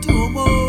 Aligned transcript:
Too 0.00 0.30
much. 0.30 0.46
more. 0.46 0.61